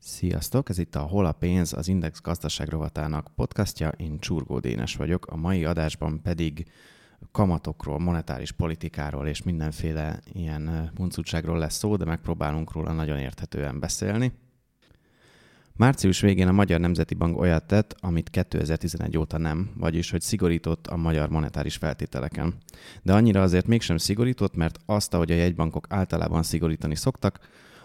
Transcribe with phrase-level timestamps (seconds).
[0.00, 4.96] Sziasztok, ez itt a Hol a pénz, az Index gazdaság rovatának podcastja, én Csurgó Dénes
[4.96, 6.66] vagyok, a mai adásban pedig
[7.32, 14.32] kamatokról, monetáris politikáról és mindenféle ilyen muncutságról lesz szó, de megpróbálunk róla nagyon érthetően beszélni.
[15.76, 20.86] Március végén a Magyar Nemzeti Bank olyat tett, amit 2011 óta nem, vagyis hogy szigorított
[20.86, 22.54] a magyar monetáris feltételeken.
[23.02, 27.38] De annyira azért mégsem szigorított, mert azt, ahogy a jegybankok általában szigorítani szoktak,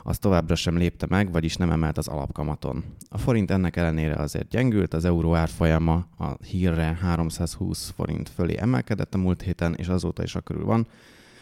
[0.07, 2.83] az továbbra sem lépte meg, vagyis nem emelt az alapkamaton.
[3.09, 9.13] A forint ennek ellenére azért gyengült, az euró árfolyama a hírre 320 forint fölé emelkedett
[9.13, 10.87] a múlt héten, és azóta is a körül van,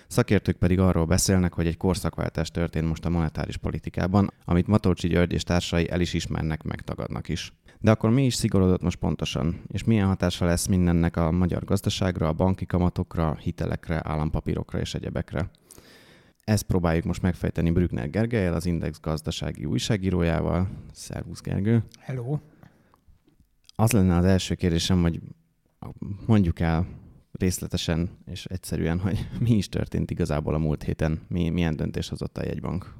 [0.08, 5.34] Szakértők pedig arról beszélnek, hogy egy korszakváltás történt most a monetáris politikában, amit Matolcsi György
[5.34, 7.54] és társai el is ismernek, megtagadnak is.
[7.80, 12.28] De akkor mi is szigorodott most pontosan, és milyen hatása lesz mindennek a magyar gazdaságra,
[12.28, 15.50] a banki kamatokra, hitelekre, állampapírokra és egyebekre?
[16.44, 20.70] Ezt próbáljuk most megfejteni Brückner Gergelyel, az Index gazdasági újságírójával.
[20.92, 21.84] Szervusz Gergő!
[22.00, 22.40] Hello!
[23.76, 25.22] Az lenne az első kérdésem, hogy
[26.26, 26.88] mondjuk el
[27.32, 32.38] részletesen és egyszerűen, hogy mi is történt igazából a múlt héten, mi, milyen döntés hozott
[32.38, 32.94] a jegybank.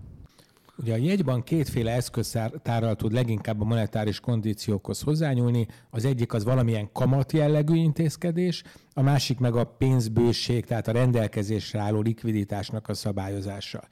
[0.78, 5.68] Ugye a jegybank kétféle eszköztárral tud leginkább a monetáris kondíciókhoz hozzányúlni.
[5.90, 8.64] Az egyik az valamilyen kamat jellegű intézkedés,
[8.94, 13.84] a másik meg a pénzbőség, tehát a rendelkezésre álló likviditásnak a szabályozása.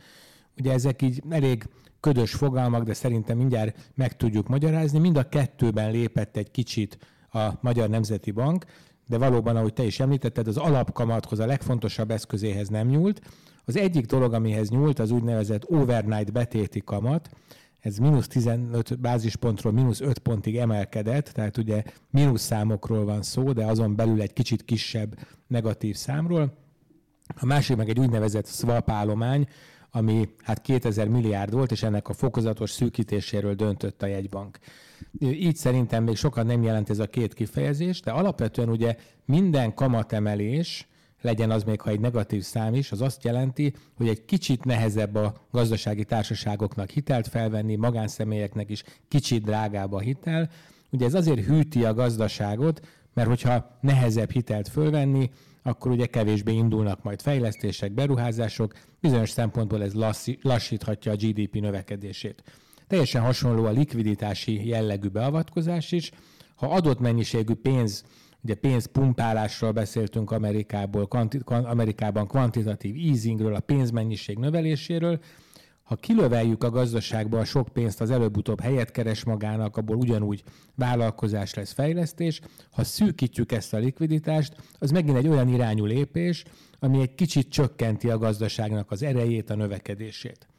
[0.58, 1.64] Ugye ezek így elég
[2.00, 5.00] ködös fogalmak, de szerintem mindjárt meg tudjuk magyarázni.
[5.00, 6.98] Mind a kettőben lépett egy kicsit
[7.32, 8.66] a Magyar Nemzeti Bank,
[9.08, 13.22] de valóban, ahogy te is említetted, az alapkamathoz, a legfontosabb eszközéhez nem nyúlt.
[13.66, 17.30] Az egyik dolog, amihez nyúlt, az úgynevezett overnight betéti kamat,
[17.80, 23.66] ez mínusz 15 bázispontról mínusz 5 pontig emelkedett, tehát ugye mínusz számokról van szó, de
[23.66, 26.54] azon belül egy kicsit kisebb negatív számról.
[27.36, 29.48] A másik meg egy úgynevezett swap állomány,
[29.92, 34.58] ami hát 2000 milliárd volt, és ennek a fokozatos szűkítéséről döntött a jegybank.
[35.20, 38.96] Így szerintem még sokan nem jelent ez a két kifejezés, de alapvetően ugye
[39.26, 40.88] minden kamatemelés,
[41.22, 45.16] legyen az még, ha egy negatív szám is, az azt jelenti, hogy egy kicsit nehezebb
[45.16, 50.50] a gazdasági társaságoknak hitelt felvenni, magánszemélyeknek is kicsit drágább a hitel.
[50.92, 55.30] Ugye ez azért hűti a gazdaságot, mert hogyha nehezebb hitelt fölvenni,
[55.64, 59.94] akkor ugye kevésbé indulnak majd fejlesztések, beruházások, bizonyos szempontból ez
[60.42, 62.44] lassíthatja a GDP növekedését.
[62.88, 66.12] Teljesen hasonló a likviditási jellegű beavatkozás is.
[66.56, 68.04] Ha adott mennyiségű pénz,
[68.44, 75.20] ugye pénzpumpálásról beszéltünk Amerikából, kvanti, Amerikában kvantitatív easingről, a pénzmennyiség növeléséről,
[75.84, 80.44] ha kilöveljük a gazdaságba a sok pénzt, az előbb-utóbb helyet keres magának, abból ugyanúgy
[80.76, 82.42] vállalkozás lesz fejlesztés.
[82.72, 86.44] Ha szűkítjük ezt a likviditást, az megint egy olyan irányú lépés,
[86.80, 90.51] ami egy kicsit csökkenti a gazdaságnak az erejét, a növekedését.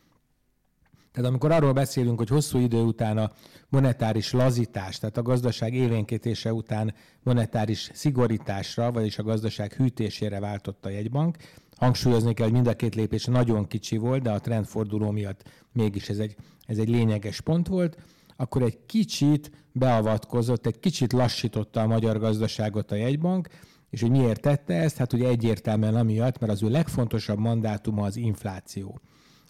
[1.12, 3.30] Tehát amikor arról beszélünk, hogy hosszú idő után a
[3.68, 10.88] monetáris lazítás, tehát a gazdaság élénkítése után monetáris szigorításra, vagyis a gazdaság hűtésére váltott a
[10.88, 11.36] jegybank,
[11.76, 15.42] hangsúlyozni kell, hogy mind a két lépés nagyon kicsi volt, de a trendforduló miatt
[15.72, 16.36] mégis ez egy,
[16.66, 17.96] ez egy lényeges pont volt,
[18.36, 23.48] akkor egy kicsit beavatkozott, egy kicsit lassította a magyar gazdaságot a jegybank,
[23.90, 24.96] és hogy miért tette ezt?
[24.96, 29.00] Hát ugye egyértelműen amiatt, mert az ő legfontosabb mandátuma az infláció.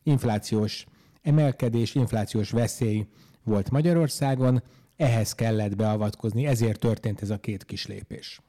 [0.03, 0.87] Inflációs
[1.22, 3.06] emelkedés, inflációs veszély
[3.44, 4.62] volt Magyarországon,
[4.97, 8.41] ehhez kellett beavatkozni, ezért történt ez a két kis lépés.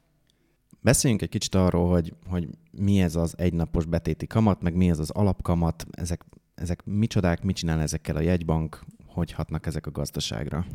[0.82, 5.00] Beszéljünk egy kicsit arról, hogy, hogy mi ez az egynapos betéti kamat, meg mi ez
[5.00, 6.26] az alapkamat, ezek,
[6.56, 10.66] ezek micsodák, mit csinál ezekkel a jegybank, hogy hatnak ezek a gazdaságra?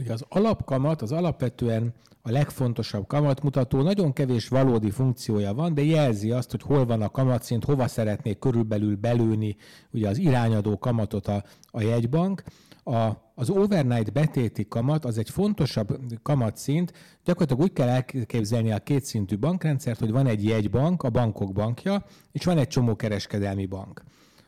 [0.00, 6.30] Ugye az alapkamat az alapvetően a legfontosabb kamatmutató, nagyon kevés valódi funkciója van, de jelzi
[6.30, 9.56] azt, hogy hol van a kamatszint, hova szeretnék körülbelül belőni
[9.90, 12.42] ugye az irányadó kamatot a, a jegybank.
[12.84, 16.92] A, az overnight betéti kamat az egy fontosabb kamatszint,
[17.24, 22.44] gyakorlatilag úgy kell elképzelni a kétszintű bankrendszert, hogy van egy jegybank, a bankok bankja, és
[22.44, 24.02] van egy csomó kereskedelmi bank.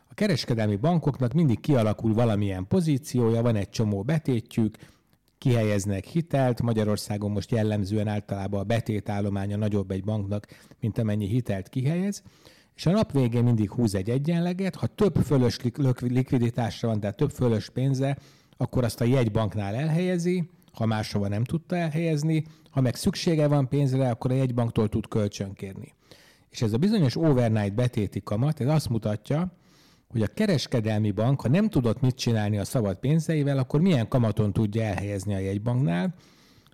[0.09, 4.77] A kereskedelmi bankoknak mindig kialakul valamilyen pozíciója, van egy csomó betétjük,
[5.43, 6.61] kihelyeznek hitelt.
[6.61, 10.47] Magyarországon most jellemzően általában a betétállománya nagyobb egy banknak,
[10.79, 12.23] mint amennyi hitelt kihelyez.
[12.75, 15.57] És a nap végén mindig húz egy egyenleget, ha több fölös
[15.99, 18.17] likviditásra van, tehát több fölös pénze,
[18.57, 24.09] akkor azt a jegybanknál elhelyezi, ha máshova nem tudta elhelyezni, ha meg szüksége van pénzre,
[24.09, 25.93] akkor a jegybanktól tud kölcsönkérni.
[26.49, 29.51] És ez a bizonyos overnight betéti kamat, ez azt mutatja,
[30.13, 34.53] hogy a kereskedelmi bank, ha nem tudott mit csinálni a szabad pénzeivel, akkor milyen kamaton
[34.53, 36.13] tudja elhelyezni a jegybanknál.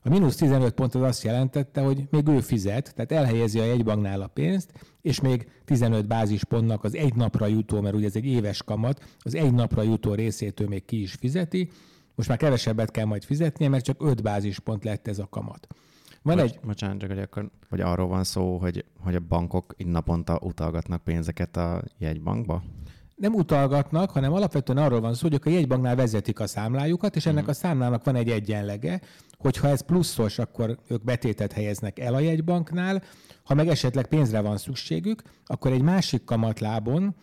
[0.03, 4.21] A mínusz 15 pont az azt jelentette, hogy még ő fizet, tehát elhelyezi a jegybanknál
[4.21, 4.71] a pénzt,
[5.01, 9.35] és még 15 bázispontnak az egy napra jutó, mert ugye ez egy éves kamat, az
[9.35, 11.69] egy napra jutó részét ő még ki is fizeti,
[12.15, 15.67] most már kevesebbet kell majd fizetnie, mert csak 5 bázispont lett ez a kamat.
[16.21, 16.59] Van vagy, egy...
[16.65, 21.03] Bocsánat, csak hogy, akkor, hogy arról van szó, hogy, hogy a bankok így naponta utalgatnak
[21.03, 22.63] pénzeket a jegybankba?
[23.19, 27.41] Nem utalgatnak, hanem alapvetően arról van szó, hogy a jegybanknál vezetik a számlájukat, és ennek
[27.41, 27.49] mhm.
[27.49, 29.01] a számlának van egy egyenlege,
[29.37, 33.03] hogyha ez pluszos, akkor ők betétet helyeznek el a jegybanknál,
[33.43, 37.15] ha meg esetleg pénzre van szükségük, akkor egy másik kamatlábon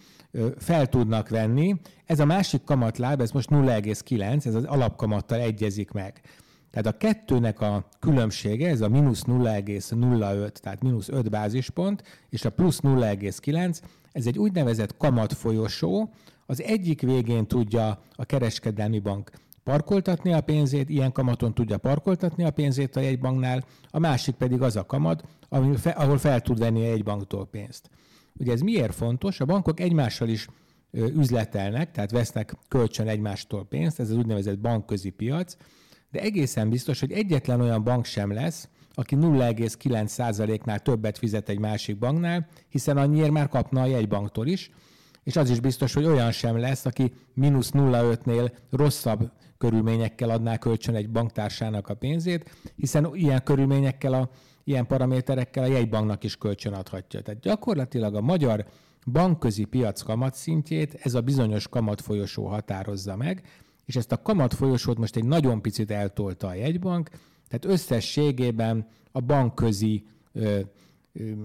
[0.59, 1.81] fel tudnak venni.
[2.05, 6.21] Ez a másik kamatláb, ez most 0,9, ez az alapkamattal egyezik meg.
[6.71, 12.51] Tehát a kettőnek a különbsége, ez a mínusz 0,05, tehát mínusz 5 bázispont, és a
[12.51, 13.81] plusz 0,9,
[14.17, 16.13] ez egy úgynevezett kamatfolyosó.
[16.47, 19.31] Az egyik végén tudja a kereskedelmi bank
[19.65, 24.77] parkoltatni a pénzét, ilyen kamaton tudja parkoltatni a pénzét a jegybanknál, a másik pedig az
[24.77, 25.25] a kamat,
[25.95, 27.91] ahol fel tud venni a jegybanktól pénzt.
[28.39, 29.41] Ugye ez miért fontos?
[29.41, 30.49] A bankok egymással is
[30.93, 35.57] üzletelnek, tehát vesznek kölcsön egymástól pénzt, ez az úgynevezett bankközi piac,
[36.11, 38.69] de egészen biztos, hogy egyetlen olyan bank sem lesz,
[38.99, 44.71] aki 0,9%-nál többet fizet egy másik banknál, hiszen annyiért már kapna a jegybanktól is,
[45.23, 50.95] és az is biztos, hogy olyan sem lesz, aki mínusz 0,5-nél rosszabb körülményekkel adná kölcsön
[50.95, 54.31] egy banktársának a pénzét, hiszen ilyen körülményekkel, a,
[54.65, 57.21] ilyen paraméterekkel a jegybanknak is kölcsön adhatja.
[57.21, 58.67] Tehát gyakorlatilag a magyar
[59.07, 63.43] bankközi piac kamatszintjét ez a bizonyos kamatfolyosó határozza meg,
[63.85, 67.11] és ezt a kamatfolyosót most egy nagyon picit eltolta a jegybank,
[67.49, 70.07] tehát összességében a bankközi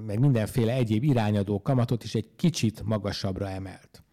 [0.05, 4.03] meg mindenféle egyéb irányadó kamatot is egy kicsit magasabbra emelt.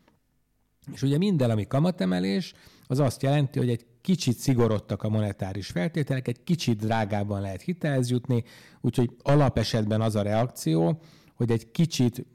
[0.92, 2.52] És ugye minden, ami kamatemelés,
[2.86, 8.10] az azt jelenti, hogy egy kicsit szigorodtak a monetáris feltételek, egy kicsit drágábban lehet hitelhez
[8.10, 8.44] jutni,
[8.80, 11.00] úgyhogy alapesetben az a reakció,
[11.34, 12.26] hogy egy kicsit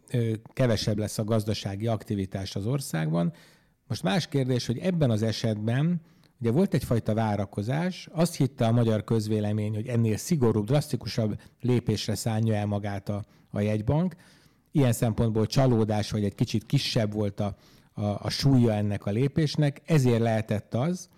[0.53, 3.33] kevesebb lesz a gazdasági aktivitás az országban.
[3.88, 6.01] Most más kérdés, hogy ebben az esetben
[6.44, 12.56] Ugye volt egyfajta várakozás, azt hitte a magyar közvélemény, hogy ennél szigorúbb, drasztikusabb lépésre szánja
[12.56, 14.16] el magát a, a jegybank.
[14.72, 17.56] Ilyen szempontból csalódás, vagy egy kicsit kisebb volt a,
[17.94, 21.10] a, a súlya ennek a lépésnek, ezért lehetett az,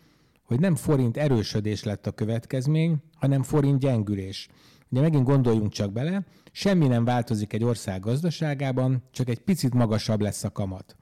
[0.44, 4.48] hogy nem forint erősödés lett a következmény, hanem forint gyengülés.
[4.89, 10.22] Ugye megint gondoljunk csak bele, semmi nem változik egy ország gazdaságában, csak egy picit magasabb
[10.22, 10.95] lesz a kamat.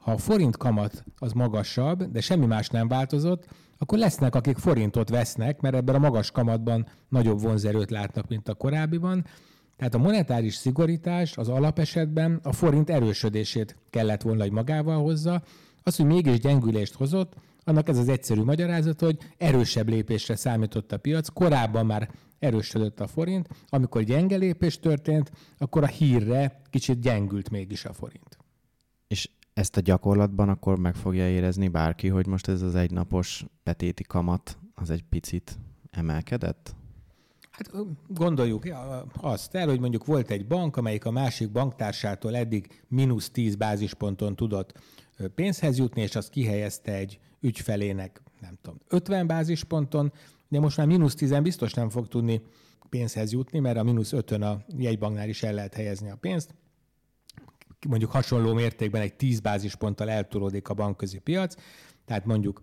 [0.00, 3.46] Ha a forint kamat az magasabb, de semmi más nem változott,
[3.78, 8.54] akkor lesznek, akik forintot vesznek, mert ebben a magas kamatban nagyobb vonzerőt látnak, mint a
[8.54, 9.26] korábbiban.
[9.76, 15.42] Tehát a monetáris szigorítás az alapesetben a forint erősödését kellett volna, hogy magával hozza.
[15.82, 17.32] Az, hogy mégis gyengülést hozott,
[17.64, 21.28] annak ez az egyszerű magyarázat, hogy erősebb lépésre számított a piac.
[21.28, 27.84] Korábban már erősödött a forint, amikor gyenge lépés történt, akkor a hírre kicsit gyengült mégis
[27.84, 28.33] a forint.
[29.54, 34.58] Ezt a gyakorlatban akkor meg fogja érezni bárki, hogy most ez az egynapos betéti kamat
[34.74, 35.58] az egy picit
[35.90, 36.74] emelkedett?
[37.50, 37.70] Hát
[38.08, 38.68] gondoljuk
[39.20, 44.36] azt el, hogy mondjuk volt egy bank, amelyik a másik banktársától eddig mínusz 10 bázisponton
[44.36, 44.80] tudott
[45.34, 50.12] pénzhez jutni, és azt kihelyezte egy ügyfelének, nem tudom, 50 bázisponton,
[50.48, 52.42] de most már mínusz 10 biztos nem fog tudni
[52.88, 56.54] pénzhez jutni, mert a mínusz 5-ön a jegybanknál is el lehet helyezni a pénzt
[57.88, 61.54] mondjuk hasonló mértékben egy 10 bázisponttal eltolódik a bankközi piac,
[62.04, 62.62] tehát mondjuk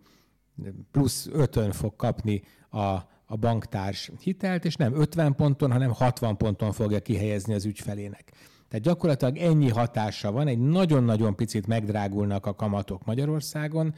[0.92, 2.80] plusz 5 fog kapni a,
[3.26, 8.32] a banktárs hitelt, és nem 50 ponton, hanem 60 ponton fogja kihelyezni az ügyfelének.
[8.68, 13.94] Tehát gyakorlatilag ennyi hatása van, egy nagyon-nagyon picit megdrágulnak a kamatok Magyarországon.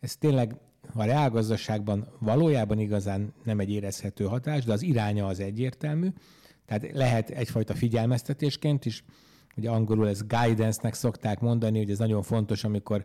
[0.00, 0.56] Ez tényleg
[0.94, 6.08] a reálgazdaságban valójában igazán nem egy érezhető hatás, de az iránya az egyértelmű.
[6.66, 9.04] Tehát lehet egyfajta figyelmeztetésként is
[9.56, 13.04] ugye angolul ez guidance-nek szokták mondani, hogy ez nagyon fontos, amikor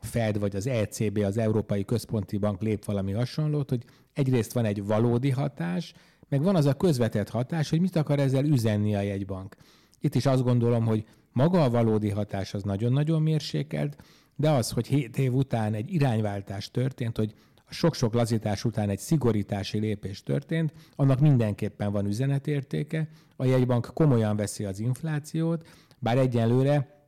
[0.00, 4.84] Fed vagy az ECB, az Európai Központi Bank lép valami hasonlót, hogy egyrészt van egy
[4.84, 5.92] valódi hatás,
[6.28, 9.56] meg van az a közvetett hatás, hogy mit akar ezzel üzenni a jegybank.
[10.00, 13.96] Itt is azt gondolom, hogy maga a valódi hatás az nagyon-nagyon mérsékelt,
[14.36, 17.34] de az, hogy 7 év után egy irányváltás történt, hogy
[17.70, 23.08] sok-sok lazítás után egy szigorítási lépés történt, annak mindenképpen van üzenetértéke.
[23.36, 27.04] A jegybank komolyan veszi az inflációt, bár egyenlőre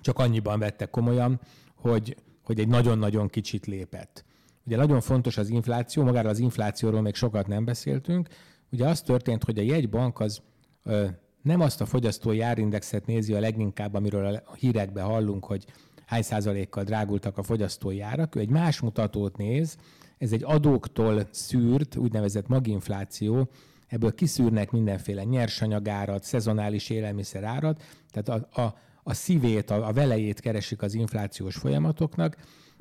[0.00, 1.40] csak annyiban vette komolyan,
[1.74, 4.24] hogy, hogy egy nagyon-nagyon kicsit lépett.
[4.66, 8.28] Ugye nagyon fontos az infláció, magáról az inflációról még sokat nem beszéltünk.
[8.70, 10.40] Ugye az történt, hogy a jegybank az
[10.82, 11.06] ö,
[11.42, 15.64] nem azt a fogyasztói árindexet nézi a leginkább, amiről a hírekben hallunk, hogy
[16.08, 19.76] hány százalékkal drágultak a fogyasztói árak, ő egy más mutatót néz,
[20.18, 23.48] ez egy adóktól szűrt, úgynevezett maginfláció,
[23.86, 30.82] ebből kiszűrnek mindenféle nyersanyagárat, szezonális élelmiszerárat, tehát a, a, a szívét, a, a velejét keresik
[30.82, 32.36] az inflációs folyamatoknak,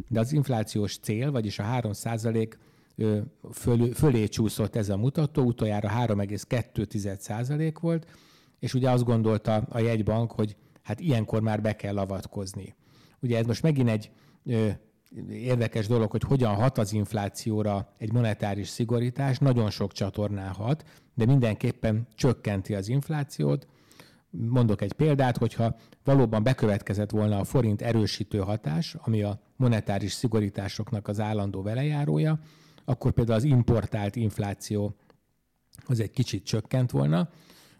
[0.08, 2.58] de az inflációs cél, vagyis a 3 százalék
[3.54, 8.08] föl, fölé csúszott ez a mutató, utoljára 3,2 százalék volt,
[8.60, 12.76] és ugye azt gondolta a jegybank, hogy hát ilyenkor már be kell avatkozni.
[13.22, 14.12] Ugye ez most megint egy
[14.46, 14.70] ö,
[15.30, 20.84] érdekes dolog, hogy hogyan hat az inflációra egy monetáris szigorítás, nagyon sok csatornán hat,
[21.14, 23.68] de mindenképpen csökkenti az inflációt.
[24.30, 31.08] Mondok egy példát, hogyha valóban bekövetkezett volna a forint erősítő hatás, ami a monetáris szigorításoknak
[31.08, 32.40] az állandó velejárója,
[32.86, 34.96] akkor például az importált infláció
[35.86, 37.30] az egy kicsit csökkent volna.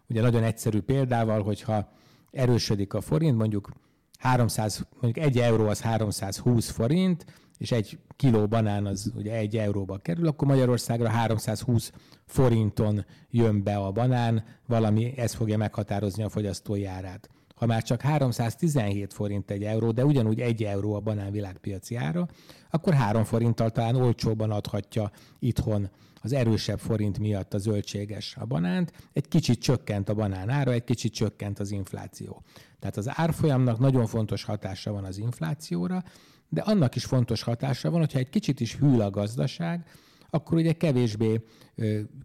[0.08, 1.92] Ugye nagyon egyszerű példával, hogyha
[2.30, 3.70] erősödik a forint, mondjuk
[4.18, 7.24] 300, mondjuk egy euró az 320 forint,
[7.58, 11.92] és egy kiló banán az ugye egy euróba kerül, akkor Magyarországra 320
[12.26, 17.28] forinton jön be a banán, valami ez fogja meghatározni a fogyasztói árát.
[17.54, 22.28] Ha már csak 317 forint egy euró, de ugyanúgy egy euró a banán világpiaci ára,
[22.70, 25.90] akkor 3 forinttal talán olcsóban adhatja itthon
[26.22, 30.84] az erősebb forint miatt a zöldséges a banánt, egy kicsit csökkent a banán ára, egy
[30.84, 32.42] kicsit csökkent az infláció.
[32.78, 36.02] Tehát az árfolyamnak nagyon fontos hatása van az inflációra,
[36.48, 39.86] de annak is fontos hatása van, hogyha egy kicsit is hűl a gazdaság,
[40.30, 41.40] akkor ugye kevésbé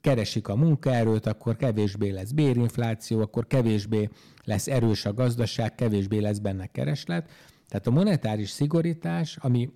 [0.02, 4.10] keresik a munkaerőt, akkor kevésbé lesz bérinfláció, akkor kevésbé
[4.44, 7.30] lesz erős a gazdaság, kevésbé lesz benne kereslet.
[7.68, 9.70] Tehát a monetáris szigorítás, ami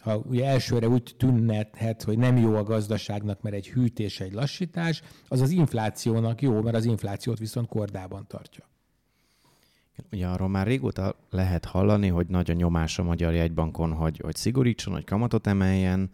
[0.00, 5.02] ha ugye elsőre úgy tűnhet, hogy nem jó a gazdaságnak, mert egy hűtés, egy lassítás,
[5.28, 8.64] az az inflációnak jó, mert az inflációt viszont kordában tartja.
[10.12, 14.36] Ugye arról már régóta lehet hallani, hogy nagy a nyomás a Magyar Jegybankon, hogy, hogy
[14.36, 16.10] szigorítson, hogy kamatot emeljen.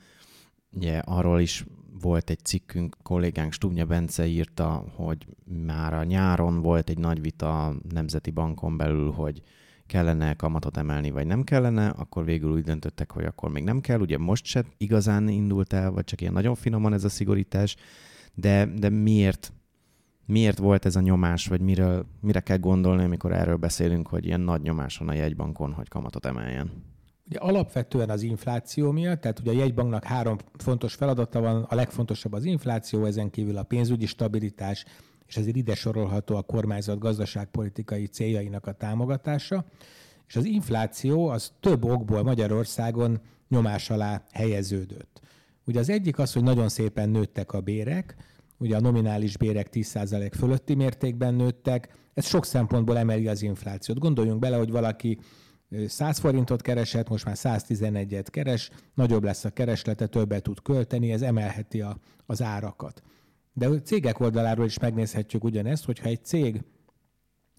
[0.73, 1.65] Ugye arról is
[2.01, 5.27] volt egy cikkünk, kollégánk Stubnya Bence írta, hogy
[5.67, 9.43] már a nyáron volt egy nagy vita a Nemzeti Bankon belül, hogy
[9.87, 14.01] kellene kamatot emelni, vagy nem kellene, akkor végül úgy döntöttek, hogy akkor még nem kell.
[14.01, 17.77] Ugye most se igazán indult el, vagy csak ilyen nagyon finoman ez a szigorítás,
[18.35, 19.53] de, de miért
[20.27, 24.41] miért volt ez a nyomás, vagy miről, mire kell gondolni, amikor erről beszélünk, hogy ilyen
[24.41, 26.71] nagy nyomás van a jegybankon, hogy kamatot emeljen?
[27.27, 32.33] Ugye alapvetően az infláció miatt, tehát ugye a jegybanknak három fontos feladata van, a legfontosabb
[32.33, 34.85] az infláció, ezen kívül a pénzügyi stabilitás,
[35.27, 39.65] és ezért ide sorolható a kormányzat gazdaságpolitikai céljainak a támogatása.
[40.27, 45.21] És az infláció az több okból Magyarországon nyomás alá helyeződött.
[45.67, 48.17] Ugye az egyik az, hogy nagyon szépen nőttek a bérek,
[48.63, 53.99] ugye a nominális bérek 10% fölötti mértékben nőttek, ez sok szempontból emeli az inflációt.
[53.99, 55.19] Gondoljunk bele, hogy valaki
[55.87, 61.23] 100 forintot keresett, most már 111-et keres, nagyobb lesz a kereslete, többet tud költeni, ez
[61.23, 63.03] emelheti a, az árakat.
[63.53, 66.63] De a cégek oldaláról is megnézhetjük ugyanezt, hogyha egy cég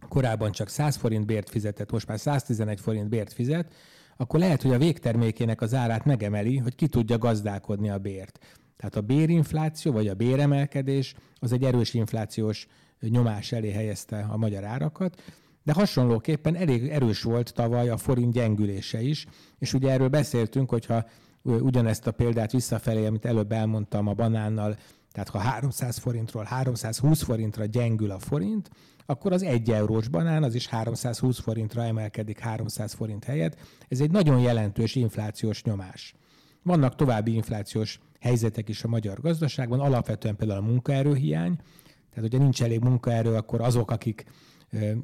[0.10, 3.74] korábban csak 100 forint bért fizetett, most már 111 forint bért fizet,
[4.18, 8.63] akkor lehet, hogy a végtermékének az árát megemeli, hogy ki tudja gazdálkodni a bért.
[8.76, 12.68] Tehát a bérinfláció vagy a béremelkedés az egy erős inflációs
[13.00, 15.22] nyomás elé helyezte a magyar árakat,
[15.64, 19.26] de hasonlóképpen elég erős volt tavaly a forint gyengülése is,
[19.60, 21.06] és ugye erről beszéltünk, hogyha
[21.42, 24.78] ugyanezt a példát visszafelé, amit előbb elmondtam a banánnal,
[25.12, 28.70] tehát ha 300 forintról 320 forintra gyengül a forint,
[29.06, 33.58] akkor az 1 eurós banán az is 320 forintra emelkedik 300 forint helyett.
[33.88, 36.16] Ez egy nagyon jelentős inflációs nyomás.
[36.64, 41.56] Vannak további inflációs helyzetek is a magyar gazdaságban, alapvetően például a munkaerőhiány,
[42.10, 44.26] tehát hogyha nincs elég munkaerő, akkor azok, akik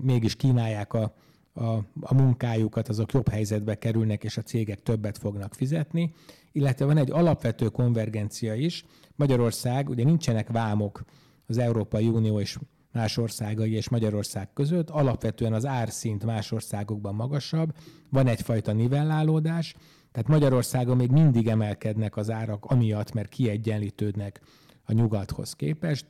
[0.01, 1.15] mégis kínálják a,
[1.53, 1.65] a,
[2.01, 6.13] a munkájukat, azok jobb helyzetbe kerülnek, és a cégek többet fognak fizetni,
[6.51, 8.83] illetve van egy alapvető konvergencia is.
[9.15, 11.03] Magyarország, ugye nincsenek vámok
[11.47, 12.57] az Európai Unió és
[12.91, 17.73] más országai és Magyarország között, alapvetően az árszint más országokban magasabb,
[18.09, 19.75] van egyfajta nivellálódás,
[20.11, 24.41] tehát Magyarországon még mindig emelkednek az árak, amiatt, mert kiegyenlítődnek
[24.83, 26.05] a nyugathoz képest.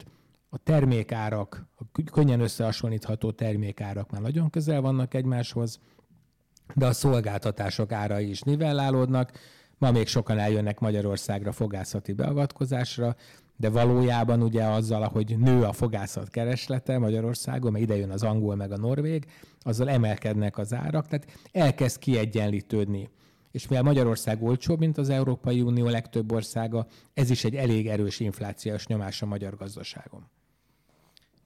[0.49, 5.79] A termékárak, a könnyen összehasonlítható termékárak már nagyon közel vannak egymáshoz,
[6.75, 9.31] de a szolgáltatások árai is nivellálódnak.
[9.77, 13.15] Ma még sokan eljönnek Magyarországra fogászati beavatkozásra,
[13.55, 18.55] de valójában ugye azzal, ahogy nő a fogászat kereslete Magyarországon, mert ide jön az angol
[18.55, 19.25] meg a norvég,
[19.61, 23.09] azzal emelkednek az árak, tehát elkezd kiegyenlítődni
[23.51, 28.19] és mivel Magyarország olcsóbb, mint az Európai Unió legtöbb országa, ez is egy elég erős
[28.19, 30.29] inflációs nyomás a magyar gazdaságon.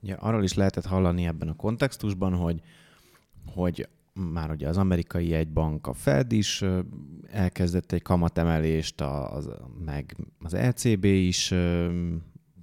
[0.00, 2.60] Ja, arról is lehetett hallani ebben a kontextusban, hogy,
[3.46, 6.64] hogy már ugye az amerikai egybank, a Fed is
[7.30, 9.50] elkezdett egy kamatemelést, az,
[9.84, 11.54] meg az ECB is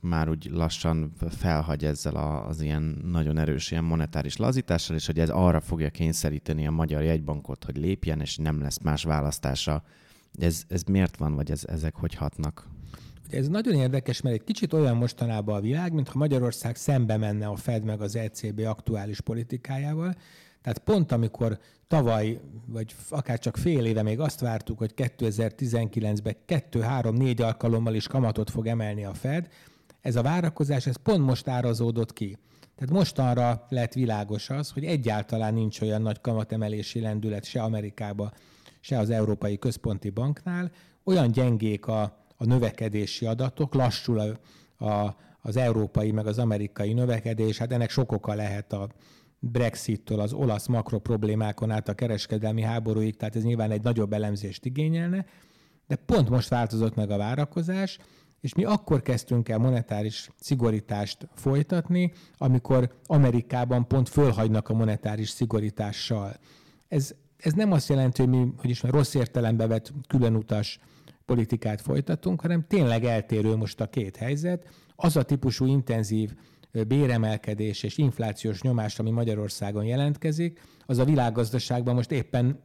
[0.01, 2.15] már úgy lassan felhagy ezzel
[2.47, 7.03] az ilyen nagyon erős ilyen monetáris lazítással, és hogy ez arra fogja kényszeríteni a magyar
[7.03, 9.83] jegybankot, hogy lépjen, és nem lesz más választása.
[10.39, 12.67] Ez, ez miért van, vagy ez, ezek hogy hatnak?
[13.29, 17.55] Ez nagyon érdekes, mert egy kicsit olyan mostanában a világ, mintha Magyarország szembe menne a
[17.55, 20.15] Fed meg az ECB aktuális politikájával.
[20.61, 27.43] Tehát pont amikor tavaly, vagy akár csak fél éve még azt vártuk, hogy 2019-ben 2-3-4
[27.43, 29.47] alkalommal is kamatot fog emelni a Fed,
[30.01, 32.37] ez a várakozás, ez pont most árazódott ki.
[32.75, 38.31] Tehát mostanra lett világos az, hogy egyáltalán nincs olyan nagy kamatemelési lendület se Amerikába,
[38.79, 40.71] se az Európai Központi Banknál.
[41.03, 42.01] Olyan gyengék a,
[42.37, 44.39] a növekedési adatok, lassul a,
[44.85, 48.89] a, az európai meg az amerikai növekedés, hát ennek sok oka lehet a
[49.39, 55.25] Brexit-től az olasz makroproblémákon át a kereskedelmi háborúig, tehát ez nyilván egy nagyobb elemzést igényelne,
[55.87, 57.97] de pont most változott meg a várakozás,
[58.41, 66.33] és mi akkor kezdtünk el monetáris szigorítást folytatni, amikor Amerikában pont fölhagynak a monetáris szigorítással.
[66.87, 70.79] Ez, ez nem azt jelenti, hogy mi hogy is rossz értelembe vett különutas
[71.25, 74.69] politikát folytatunk, hanem tényleg eltérő most a két helyzet.
[74.95, 76.33] Az a típusú intenzív
[76.87, 82.59] béremelkedés és inflációs nyomás, ami Magyarországon jelentkezik, az a világgazdaságban most éppen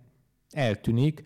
[0.50, 1.24] eltűnik,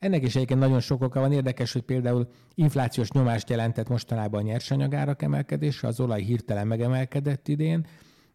[0.00, 1.32] ennek is egyébként nagyon sok oka van.
[1.32, 7.86] Érdekes, hogy például inflációs nyomást jelentett mostanában a nyersanyagárak emelkedése, az olaj hirtelen megemelkedett idén,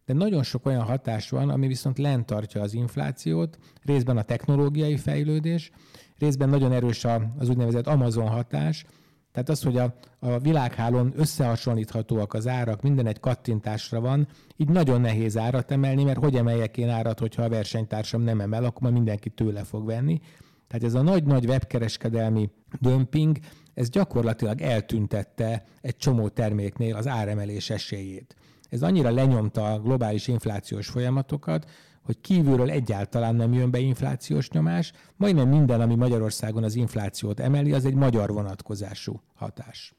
[0.04, 4.96] de nagyon sok olyan hatás van, ami viszont lent tartja az inflációt, részben a technológiai
[4.96, 5.70] fejlődés,
[6.18, 7.04] részben nagyon erős
[7.38, 8.84] az úgynevezett Amazon hatás,
[9.32, 15.00] tehát az, hogy a, a világhálón összehasonlíthatóak az árak, minden egy kattintásra van, így nagyon
[15.00, 18.92] nehéz árat emelni, mert hogy emeljek én árat, hogyha a versenytársam nem emel, akkor már
[18.92, 20.20] mindenki tőle fog venni.
[20.68, 23.38] Tehát ez a nagy-nagy webkereskedelmi dömping,
[23.74, 28.36] ez gyakorlatilag eltüntette egy csomó terméknél az áremelés esélyét.
[28.70, 31.70] Ez annyira lenyomta a globális inflációs folyamatokat,
[32.02, 37.72] hogy kívülről egyáltalán nem jön be inflációs nyomás, majdnem minden, ami Magyarországon az inflációt emeli,
[37.72, 39.94] az egy magyar vonatkozású hatás.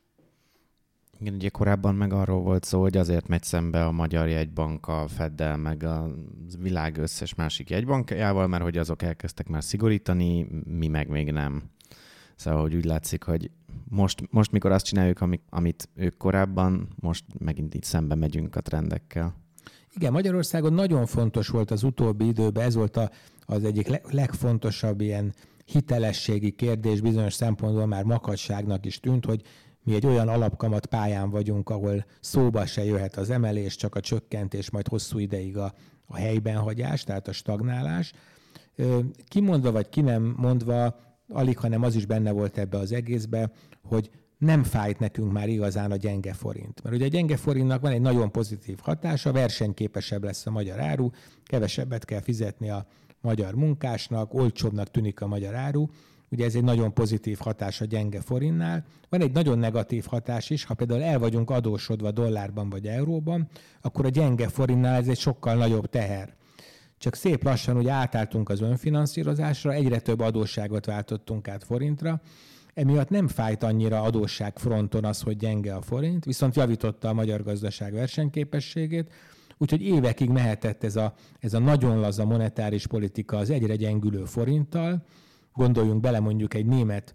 [1.20, 5.08] Igen, ugye korábban meg arról volt szó, hogy azért megy szembe a Magyar Jegybank a
[5.08, 6.10] Feddel, meg a
[6.60, 11.64] világ összes másik jegybankjával, mert hogy azok elkezdtek már szigorítani, mi meg még nem.
[12.36, 13.52] Szóval, hogy úgy látszik, hogy
[13.90, 18.62] most, most mikor azt csináljuk, amit, amit ők korábban, most megint így szembe megyünk a
[18.62, 19.36] trendekkel.
[19.96, 23.12] Igen, Magyarországon nagyon fontos volt az utóbbi időben, ez volt a,
[23.46, 25.34] az egyik legfontosabb ilyen
[25.66, 29.42] hitelességi kérdés, bizonyos szempontból már makadságnak is tűnt, hogy
[29.88, 34.70] mi egy olyan alapkamat pályán vagyunk, ahol szóba se jöhet az emelés, csak a csökkentés,
[34.70, 35.74] majd hosszú ideig a,
[36.06, 38.14] a helyben hagyás, tehát a stagnálás.
[39.28, 40.96] Kimondva vagy ki nem mondva,
[41.30, 43.52] alig, hanem az is benne volt ebbe az egészbe,
[43.84, 46.84] hogy nem fájt nekünk már igazán a gyenge forint.
[46.84, 51.10] Mert ugye a gyenge forintnak van egy nagyon pozitív hatása, versenyképesebb lesz a magyar áru,
[51.44, 52.86] kevesebbet kell fizetni a
[53.22, 55.86] magyar munkásnak, olcsóbbnak tűnik a magyar áru,
[56.30, 58.86] Ugye ez egy nagyon pozitív hatás a gyenge forintnál.
[59.10, 63.48] Van egy nagyon negatív hatás is, ha például el vagyunk adósodva dollárban vagy euróban,
[63.82, 66.36] akkor a gyenge forintnál ez egy sokkal nagyobb teher.
[66.98, 72.22] Csak szép lassan ugye átálltunk az önfinanszírozásra, egyre több adósságot váltottunk át forintra,
[72.74, 77.44] emiatt nem fájt annyira adósság fronton az, hogy gyenge a forint, viszont javította a magyar
[77.44, 79.12] gazdaság versenyképességét,
[79.58, 85.06] úgyhogy évekig mehetett ez a, ez a nagyon laza monetáris politika az egyre gyengülő forinttal,
[85.58, 87.14] Gondoljunk bele mondjuk egy német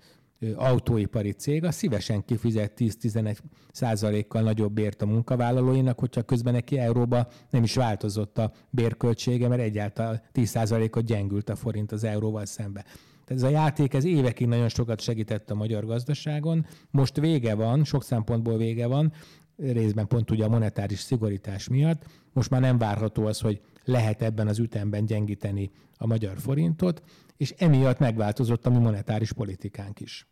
[0.55, 3.37] autóipari cég, az szívesen kifizet 10-11
[3.72, 9.61] százalékkal nagyobb bért a munkavállalóinak, hogyha közben neki euróba nem is változott a bérköltsége, mert
[9.61, 12.83] egyáltalán 10 százalékot gyengült a forint az euróval szembe.
[13.24, 16.66] Tehát ez a játék ez évekig nagyon sokat segített a magyar gazdaságon.
[16.90, 19.12] Most vége van, sok szempontból vége van,
[19.57, 22.05] részben pont ugye a monetáris szigorítás miatt.
[22.33, 27.02] Most már nem várható az, hogy lehet ebben az ütemben gyengíteni a magyar forintot
[27.42, 30.26] és emiatt megváltozott a mi monetáris politikánk is.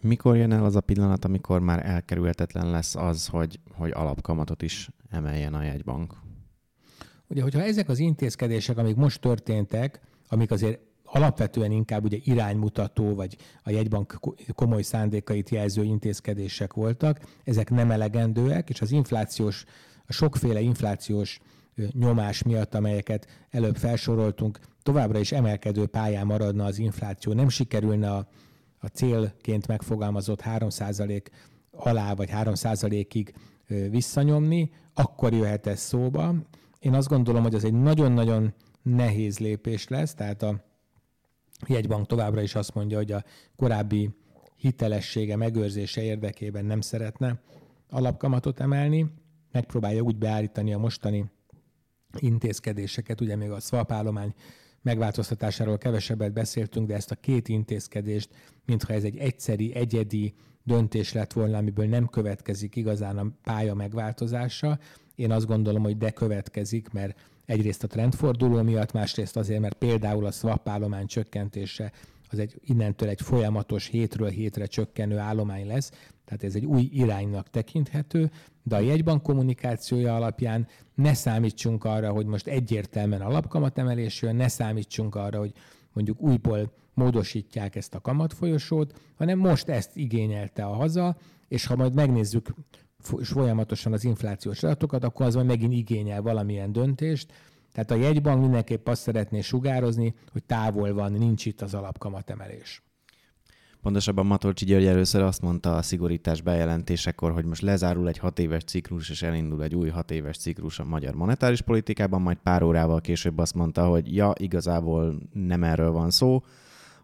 [0.00, 4.90] Mikor jön el az a pillanat, amikor már elkerülhetetlen lesz az, hogy, hogy alapkamatot is
[5.10, 6.14] emeljen a jegybank?
[7.26, 13.36] Ugye, hogyha ezek az intézkedések, amik most történtek, amik azért alapvetően inkább ugye iránymutató, vagy
[13.62, 14.18] a jegybank
[14.54, 19.64] komoly szándékait jelző intézkedések voltak, ezek nem elegendőek, és az inflációs,
[20.06, 21.40] a sokféle inflációs
[21.92, 28.28] nyomás miatt, amelyeket előbb felsoroltunk, továbbra is emelkedő pályán maradna az infláció, nem sikerülne a,
[28.78, 31.24] a célként megfogalmazott 3%
[31.70, 33.34] alá vagy 3%-ig
[33.90, 36.34] visszanyomni, akkor jöhet ez szóba.
[36.78, 40.64] Én azt gondolom, hogy ez egy nagyon-nagyon nehéz lépés lesz, tehát a
[41.66, 43.24] jegybank továbbra is azt mondja, hogy a
[43.56, 44.10] korábbi
[44.56, 47.40] hitelessége megőrzése érdekében nem szeretne
[47.90, 49.06] alapkamatot emelni,
[49.52, 51.24] megpróbálja úgy beállítani a mostani
[52.18, 54.34] intézkedéseket, ugye még a swap állomány
[54.82, 58.28] megváltoztatásáról kevesebbet beszéltünk, de ezt a két intézkedést,
[58.66, 64.78] mintha ez egy egyszeri, egyedi döntés lett volna, amiből nem következik igazán a pálya megváltozása.
[65.14, 70.26] Én azt gondolom, hogy de következik, mert egyrészt a trendforduló miatt, másrészt azért, mert például
[70.26, 71.92] a swap állomány csökkentése
[72.30, 75.90] az egy innentől egy folyamatos hétről hétre csökkenő állomány lesz,
[76.24, 78.30] tehát ez egy új iránynak tekinthető,
[78.62, 85.14] de a jegybank kommunikációja alapján ne számítsunk arra, hogy most egyértelműen alapkamatemelés jön, ne számítsunk
[85.14, 85.52] arra, hogy
[85.92, 91.16] mondjuk újból módosítják ezt a kamatfolyosót, hanem most ezt igényelte a haza,
[91.48, 92.54] és ha majd megnézzük
[93.22, 97.32] folyamatosan az inflációs adatokat, akkor az majd megint igényel valamilyen döntést.
[97.72, 102.82] Tehát a jegybank mindenképp azt szeretné sugározni, hogy távol van, nincs itt az alapkamatemelés.
[103.84, 108.64] Pontosabban Matolcsi György először azt mondta a szigorítás bejelentésekor, hogy most lezárul egy hat éves
[108.64, 113.00] ciklus, és elindul egy új hat éves ciklus a magyar monetáris politikában, majd pár órával
[113.00, 116.44] később azt mondta, hogy ja, igazából nem erről van szó,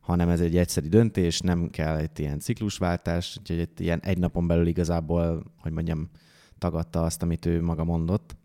[0.00, 4.46] hanem ez egy egyszerű döntés, nem kell egy ilyen ciklusváltás, úgyhogy egy ilyen egy napon
[4.46, 6.08] belül igazából, hogy mondjam,
[6.58, 8.36] tagadta azt, amit ő maga mondott.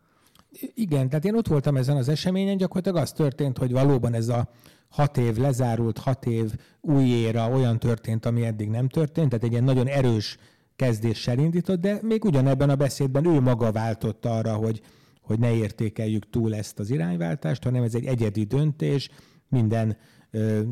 [0.73, 4.49] Igen, tehát én ott voltam ezen az eseményen, gyakorlatilag az történt, hogy valóban ez a
[4.95, 9.51] hat év lezárult, hat év új éra olyan történt, ami eddig nem történt, tehát egy
[9.51, 10.37] ilyen nagyon erős
[10.75, 14.81] kezdéssel indított, de még ugyanebben a beszédben ő maga váltott arra, hogy,
[15.21, 19.09] hogy ne értékeljük túl ezt az irányváltást, hanem ez egy egyedi döntés,
[19.49, 19.97] minden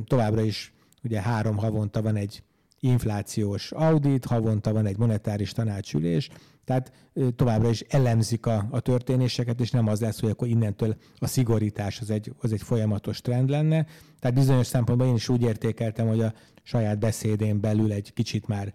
[0.05, 2.43] továbbra is ugye három havonta van egy
[2.79, 6.29] inflációs audit, havonta van egy monetáris tanácsülés,
[6.65, 6.91] tehát
[7.35, 11.99] továbbra is elemzik a, a történéseket, és nem az lesz, hogy akkor innentől a szigorítás
[11.99, 13.85] az egy, az egy folyamatos trend lenne.
[14.19, 18.73] Tehát bizonyos szempontból én is úgy értékeltem, hogy a saját beszédén belül egy kicsit már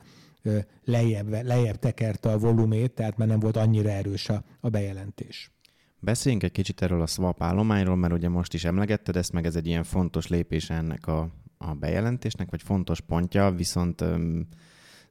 [0.85, 5.51] lejjebb, lejjebb tekerte a volumét, tehát már nem volt annyira erős a, a bejelentés.
[6.01, 9.57] Beszéljünk egy kicsit erről a swap állományról, mert ugye most is emlegetted ezt, meg ez
[9.57, 14.46] egy ilyen fontos lépés ennek a, a bejelentésnek, vagy fontos pontja, viszont öm,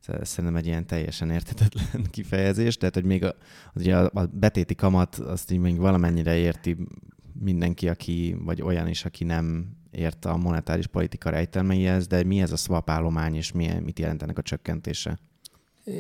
[0.02, 3.36] szerintem egy ilyen teljesen értetetlen kifejezés, tehát hogy még a,
[3.76, 6.78] ugye a, a betéti kamat azt így még valamennyire érti
[7.40, 12.52] mindenki, aki, vagy olyan is, aki nem ért a monetáris politika rejtelmeihez, de mi ez
[12.52, 15.20] a swap állomány, és milyen, mit jelent ennek a csökkentése?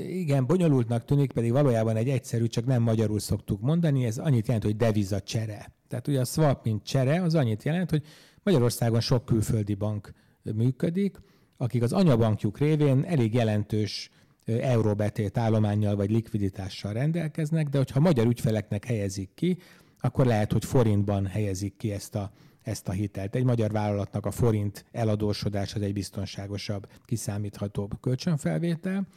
[0.07, 4.63] Igen, bonyolultnak tűnik, pedig valójában egy egyszerű, csak nem magyarul szoktuk mondani, ez annyit jelent,
[4.63, 5.71] hogy deviza csere.
[5.87, 8.03] Tehát ugye a swap, mint csere, az annyit jelent, hogy
[8.43, 11.17] Magyarországon sok külföldi bank működik,
[11.57, 14.09] akik az anyabankjuk révén elég jelentős
[14.45, 19.57] euróbetét állományjal vagy likviditással rendelkeznek, de hogyha magyar ügyfeleknek helyezik ki,
[19.99, 23.35] akkor lehet, hogy forintban helyezik ki ezt a, ezt a hitelt.
[23.35, 29.07] Egy magyar vállalatnak a forint eladósodás az egy biztonságosabb, kiszámíthatóbb kölcsönfelvétel,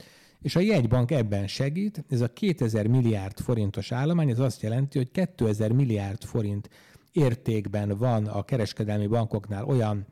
[0.43, 2.05] és a jegybank ebben segít.
[2.09, 6.71] Ez a 2000 milliárd forintos állomány, ez azt jelenti, hogy 2000 milliárd forint
[7.13, 10.07] értékben van a kereskedelmi bankoknál olyan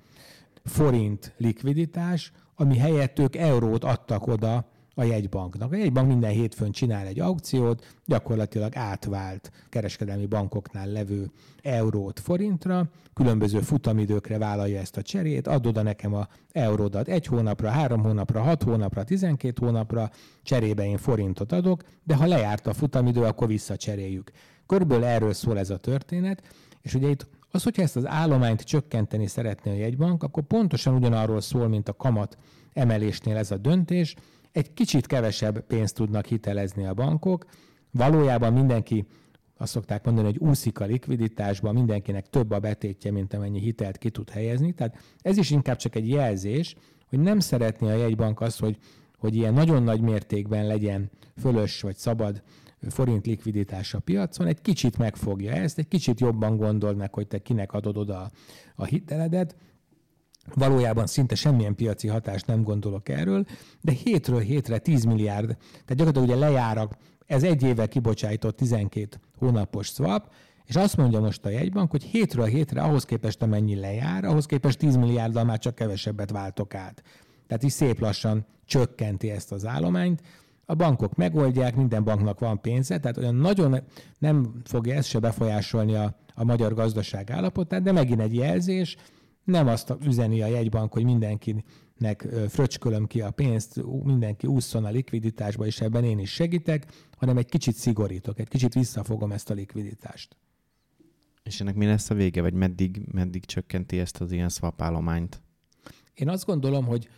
[0.68, 5.72] forint likviditás, ami helyett ők eurót adtak oda a jegybanknak.
[5.72, 11.30] A jegybank minden hétfőn csinál egy aukciót, gyakorlatilag átvált kereskedelmi bankoknál levő
[11.62, 17.68] eurót forintra, különböző futamidőkre vállalja ezt a cserét, add oda nekem a euródat egy hónapra,
[17.68, 20.10] három hónapra, hat hónapra, tizenkét hónapra,
[20.42, 24.30] cserébe én forintot adok, de ha lejárt a futamidő, akkor visszacseréljük.
[24.66, 26.42] Körülbelül erről szól ez a történet,
[26.82, 27.26] és ugye itt
[27.58, 31.96] az, hogyha ezt az állományt csökkenteni szeretné a jegybank, akkor pontosan ugyanarról szól, mint a
[31.96, 32.38] kamat
[32.72, 34.14] emelésnél ez a döntés,
[34.52, 37.44] egy kicsit kevesebb pénzt tudnak hitelezni a bankok.
[37.90, 39.06] Valójában mindenki
[39.56, 44.10] azt szokták mondani, hogy úszik a likviditásban, mindenkinek több a betétje, mint amennyi hitelt ki
[44.10, 44.72] tud helyezni.
[44.72, 46.76] Tehát ez is inkább csak egy jelzés,
[47.08, 48.78] hogy nem szeretné a jegybank azt, hogy,
[49.18, 52.42] hogy ilyen nagyon nagy mértékben legyen fölös vagy szabad
[52.88, 57.38] forint likviditás a piacon, egy kicsit megfogja ezt, egy kicsit jobban gondol meg, hogy te
[57.38, 58.30] kinek adod oda
[58.74, 59.56] a hiteledet,
[60.54, 63.44] Valójában szinte semmilyen piaci hatást nem gondolok erről,
[63.80, 66.88] de hétről hétre 10 milliárd, tehát gyakorlatilag ugye lejár
[67.26, 70.32] ez egy éve kibocsájtott 12 hónapos swap,
[70.64, 74.78] és azt mondja most a jegybank, hogy hétről hétre ahhoz képest, amennyi lejár, ahhoz képest
[74.78, 77.02] 10 milliárddal már csak kevesebbet váltok át.
[77.46, 80.22] Tehát is szép lassan csökkenti ezt az állományt.
[80.70, 83.82] A bankok megoldják, minden banknak van pénze, tehát olyan nagyon
[84.18, 88.96] nem fogja ez se befolyásolni a, a magyar gazdaság állapotát, de megint egy jelzés,
[89.44, 95.66] nem azt üzeni a jegybank, hogy mindenkinek fröcskölöm ki a pénzt, mindenki ússzon a likviditásba,
[95.66, 100.36] és ebben én is segítek, hanem egy kicsit szigorítok, egy kicsit visszafogom ezt a likviditást.
[101.42, 105.42] És ennek mi lesz a vége, vagy meddig, meddig csökkenti ezt az ilyen swap állományt?
[106.14, 107.08] Én azt gondolom, hogy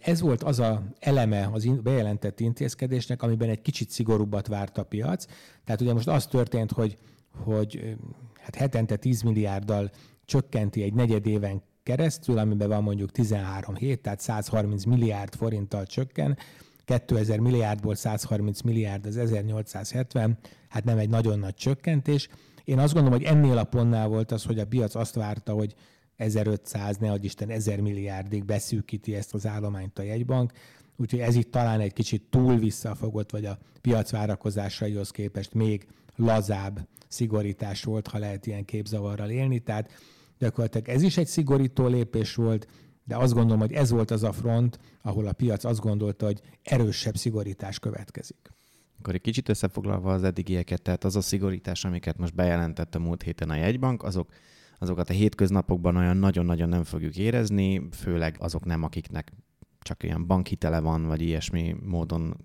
[0.00, 5.26] ez volt az a eleme az bejelentett intézkedésnek, amiben egy kicsit szigorúbbat várt a piac.
[5.64, 6.96] Tehát ugye most az történt, hogy,
[7.44, 7.96] hogy
[8.34, 9.90] hát hetente 10 milliárddal
[10.24, 16.38] csökkenti egy negyed éven keresztül, amiben van mondjuk 13 hét, tehát 130 milliárd forinttal csökken,
[16.84, 20.38] 2000 milliárdból 130 milliárd az 1870,
[20.68, 22.28] hát nem egy nagyon nagy csökkentés.
[22.64, 25.74] Én azt gondolom, hogy ennél a pontnál volt az, hogy a piac azt várta, hogy
[26.18, 30.52] 1500, ne Isten, 1000 milliárdig beszűkíti ezt az állományt a jegybank,
[30.96, 36.88] úgyhogy ez itt talán egy kicsit túl visszafogott, vagy a piac várakozásaihoz képest még lazább
[37.08, 39.58] szigorítás volt, ha lehet ilyen képzavarral élni.
[39.58, 39.90] Tehát
[40.38, 42.66] gyakorlatilag ez is egy szigorító lépés volt,
[43.04, 46.40] de azt gondolom, hogy ez volt az a front, ahol a piac azt gondolta, hogy
[46.62, 48.52] erősebb szigorítás következik.
[48.98, 53.22] Akkor egy kicsit összefoglalva az eddigieket, tehát az a szigorítás, amiket most bejelentett a múlt
[53.22, 54.30] héten a jegybank, azok
[54.78, 59.32] azokat a hétköznapokban olyan nagyon-nagyon nem fogjuk érezni, főleg azok nem, akiknek
[59.78, 62.36] csak ilyen bankhitele van, vagy ilyesmi módon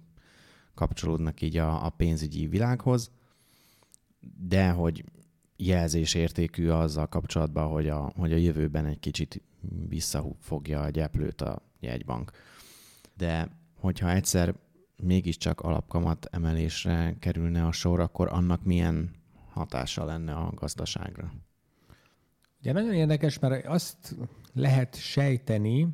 [0.74, 3.12] kapcsolódnak így a, a pénzügyi világhoz,
[4.38, 5.04] de hogy
[5.56, 9.41] jelzésértékű azzal kapcsolatban, hogy a, hogy a jövőben egy kicsit
[9.88, 12.32] visszafogja a gyeplőt a jegybank.
[13.17, 14.56] De hogyha egyszer
[15.04, 19.12] mégiscsak alapkamat emelésre kerülne a sor, akkor annak milyen
[19.50, 21.32] hatása lenne a gazdaságra?
[22.63, 24.15] Ugye nagyon érdekes, mert azt
[24.54, 25.88] lehet sejteni,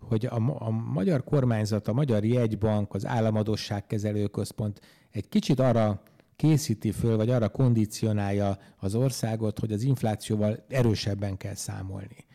[0.00, 4.80] hogy a, a magyar kormányzat, a Magyar Jegybank, az Államadosságkezelő Központ
[5.10, 6.02] egy kicsit arra
[6.36, 12.26] készíti föl, vagy arra kondicionálja az országot, hogy az inflációval erősebben kell számolni.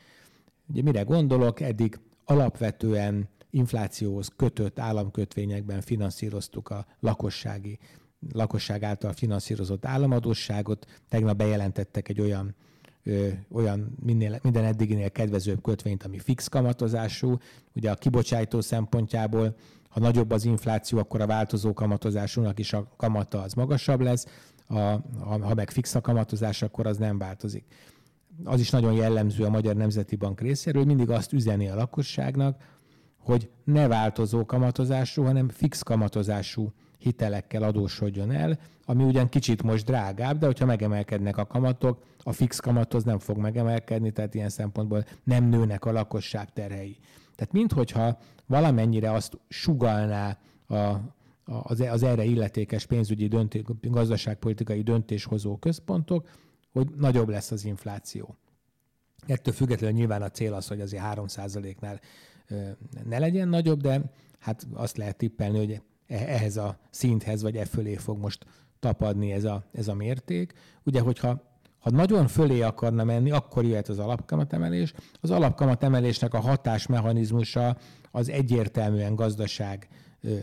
[0.68, 7.80] Ugye mire gondolok, eddig alapvetően inflációhoz kötött államkötvényekben finanszíroztuk a lakossági,
[8.34, 10.86] lakosság által finanszírozott államadósságot.
[11.10, 12.56] Tegnap bejelentettek egy olyan
[13.52, 17.38] olyan minél, minden eddiginél kedvezőbb kötvényt, ami fix kamatozású.
[17.76, 19.56] Ugye a kibocsátó szempontjából,
[19.90, 24.26] ha nagyobb az infláció, akkor a változó kamatozásúnak is a kamata az magasabb lesz,
[24.68, 27.66] a, a, ha meg fix a kamatozás, akkor az nem változik.
[28.44, 32.62] Az is nagyon jellemző a Magyar Nemzeti Bank részéről, mindig azt üzeni a lakosságnak,
[33.18, 36.74] hogy ne változó kamatozású, hanem fix kamatozású
[37.06, 42.60] hitelekkel adósodjon el, ami ugyan kicsit most drágább, de hogyha megemelkednek a kamatok, a fix
[42.60, 46.98] kamathoz nem fog megemelkedni, tehát ilyen szempontból nem nőnek a lakosság terhei.
[47.36, 50.38] Tehát minthogyha valamennyire azt sugalná
[50.68, 50.76] a,
[51.64, 56.30] az, erre illetékes pénzügyi döntés, gazdaságpolitikai döntéshozó központok,
[56.72, 58.36] hogy nagyobb lesz az infláció.
[59.28, 62.00] Ettől függetlenül nyilván a cél az, hogy azért 3%-nál
[63.04, 64.02] ne legyen nagyobb, de
[64.40, 68.46] hát azt lehet tippelni, hogy ehhez a szinthez, vagy e fölé fog most
[68.80, 70.54] tapadni ez a, ez a mérték.
[70.84, 74.94] Ugye, hogyha ha nagyon fölé akarna menni, akkor jöhet az alapkamatemelés.
[75.22, 77.78] Az alapkamatemelésnek a hatásmechanizmusa
[78.12, 79.88] az egyértelműen gazdaság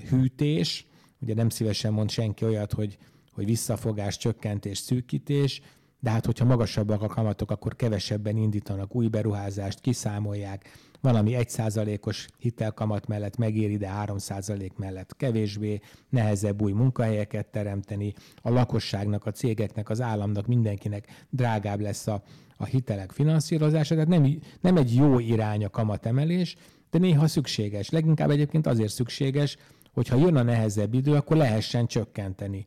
[0.09, 0.87] hűtés.
[1.21, 2.99] Ugye nem szívesen mond senki olyat, hogy,
[3.33, 5.63] hogy visszafogás, csökkentés, szűkítés,
[6.01, 10.71] de hát hogyha magasabbak a kamatok, akkor kevesebben indítanak új beruházást, kiszámolják,
[11.03, 19.27] valami 1%-os hitelkamat mellett megéri, de 3% mellett kevésbé, nehezebb új munkahelyeket teremteni, a lakosságnak,
[19.27, 22.23] a cégeknek, az államnak, mindenkinek drágább lesz a,
[22.57, 26.57] a hitelek finanszírozása, tehát nem, nem egy jó irány a kamatemelés,
[26.91, 27.91] de néha szükséges.
[27.91, 29.57] Leginkább egyébként azért szükséges,
[29.93, 32.67] hogyha jön a nehezebb idő, akkor lehessen csökkenteni.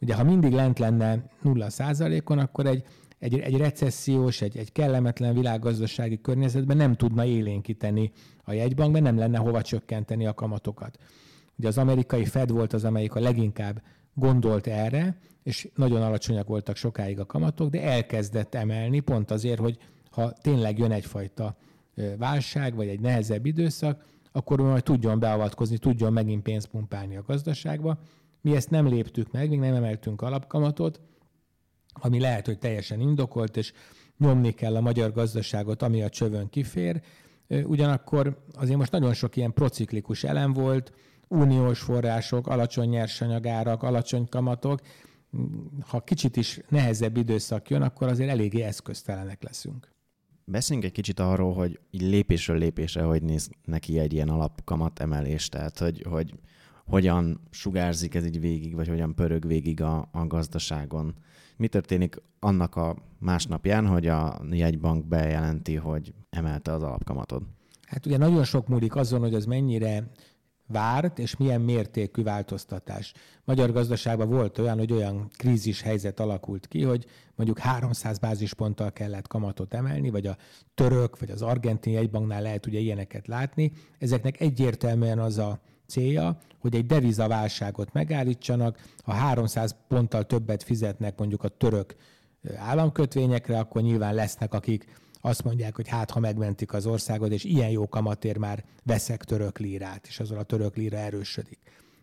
[0.00, 2.84] Ugye, ha mindig lent lenne 0% on akkor egy
[3.18, 8.12] egy, egy recessziós, egy, egy kellemetlen világgazdasági környezetben nem tudna élénkíteni
[8.44, 10.98] a jegybank, mert nem lenne hova csökkenteni a kamatokat.
[11.58, 13.82] Ugye az amerikai Fed volt az, amelyik a leginkább
[14.14, 19.78] gondolt erre, és nagyon alacsonyak voltak sokáig a kamatok, de elkezdett emelni pont azért, hogy
[20.10, 21.56] ha tényleg jön egyfajta
[22.18, 27.98] válság, vagy egy nehezebb időszak, akkor majd tudjon beavatkozni, tudjon megint pénzt pumpálni a gazdaságba.
[28.40, 31.00] Mi ezt nem léptük meg, még nem emeltünk alapkamatot,
[32.00, 33.72] ami lehet, hogy teljesen indokolt, és
[34.18, 37.02] nyomni kell a magyar gazdaságot, ami a csövön kifér.
[37.48, 40.92] Ugyanakkor azért most nagyon sok ilyen prociklikus elem volt,
[41.28, 44.80] uniós források, alacsony nyersanyagárak, alacsony kamatok.
[45.80, 49.92] Ha kicsit is nehezebb időszak jön, akkor azért eléggé eszköztelenek leszünk.
[50.44, 55.78] Beszéljünk egy kicsit arról, hogy lépésről lépésre hogy néz neki egy ilyen alapkamat emelés, tehát
[55.78, 56.34] hogy, hogy
[56.88, 61.14] hogyan sugárzik ez így végig, vagy hogyan pörög végig a, a gazdaságon
[61.56, 67.42] mi történik annak a másnapján, hogy a jegybank bejelenti, hogy emelte az alapkamatod?
[67.86, 70.10] Hát ugye nagyon sok múlik azon, hogy az mennyire
[70.66, 73.12] várt, és milyen mértékű változtatás.
[73.44, 79.26] Magyar gazdaságban volt olyan, hogy olyan krízis helyzet alakult ki, hogy mondjuk 300 bázisponttal kellett
[79.26, 80.36] kamatot emelni, vagy a
[80.74, 83.72] török, vagy az argentin jegybanknál lehet ugye ilyeneket látni.
[83.98, 91.44] Ezeknek egyértelműen az a célja, hogy egy devizaválságot megállítsanak, ha 300 ponttal többet fizetnek mondjuk
[91.44, 91.96] a török
[92.56, 94.84] államkötvényekre, akkor nyilván lesznek, akik
[95.20, 99.58] azt mondják, hogy hát ha megmentik az országot, és ilyen jó kamatér már veszek török
[99.58, 101.58] lírát, és azon a török líra erősödik.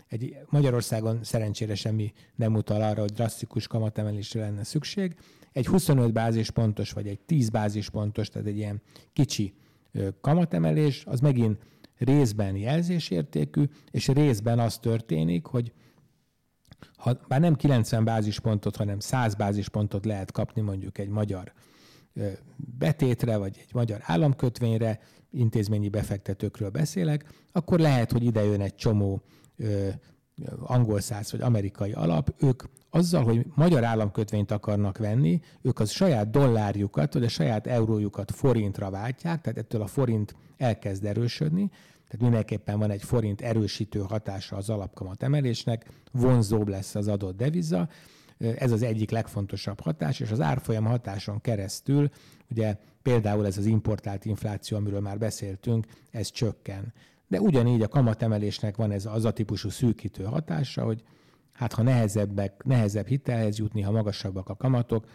[0.07, 5.15] Egy Magyarországon szerencsére semmi nem utal arra, hogy drasztikus kamatemelésre lenne szükség.
[5.51, 8.81] Egy 25 bázispontos, vagy egy 10 bázispontos, tehát egy ilyen
[9.13, 9.53] kicsi
[10.21, 11.57] kamatemelés, az megint
[11.97, 15.73] részben jelzésértékű, és részben az történik, hogy
[16.97, 21.53] ha bár nem 90 bázispontot, hanem 100 bázispontot lehet kapni mondjuk egy magyar
[22.57, 24.99] betétre, vagy egy magyar államkötvényre,
[25.31, 29.21] intézményi befektetőkről beszélek, akkor lehet, hogy ide jön egy csomó
[30.59, 36.29] angol száz vagy amerikai alap, ők azzal, hogy magyar államkötvényt akarnak venni, ők az saját
[36.29, 41.69] dollárjukat, vagy a saját eurójukat forintra váltják, tehát ettől a forint elkezd erősödni,
[42.07, 47.89] tehát mindenképpen van egy forint erősítő hatása az alapkamat emelésnek, vonzóbb lesz az adott deviza,
[48.37, 52.09] ez az egyik legfontosabb hatás, és az árfolyam hatáson keresztül,
[52.49, 56.93] ugye például ez az importált infláció, amiről már beszéltünk, ez csökken.
[57.35, 61.03] De ugyanígy a kamatemelésnek van ez az a típusú szűkítő hatása, hogy
[61.53, 65.05] hát ha nehezebbek, nehezebb hitelhez jutni, ha magasabbak a kamatok,